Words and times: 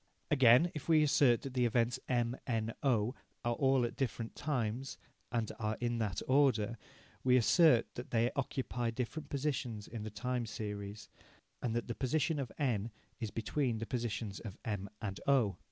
Again, 0.31 0.71
if 0.73 0.89
we 0.89 1.03
assert 1.03 1.43
that 1.43 1.53
the 1.53 1.67
events 1.67 1.99
M, 2.09 2.35
N, 2.47 2.73
O, 2.81 3.13
are 3.45 3.53
all 3.53 3.85
at 3.85 3.95
different 3.95 4.35
times, 4.35 4.97
and 5.31 5.51
are 5.59 5.77
in 5.79 5.99
that 5.99 6.23
order, 6.27 6.79
we 7.23 7.37
assert 7.37 7.85
that 7.93 8.09
they 8.09 8.31
occupy 8.35 8.89
different 8.89 9.29
positions 9.29 9.87
in 9.87 10.01
the 10.01 10.09
time 10.09 10.47
series, 10.47 11.07
and 11.61 11.75
that 11.75 11.87
the 11.87 11.93
position 11.93 12.39
of 12.39 12.51
N 12.57 12.89
is 13.19 13.29
between 13.29 13.77
the 13.77 13.85
positions 13.85 14.39
of 14.39 14.57
M 14.65 14.89
and 15.03 15.19
O. 15.27 15.57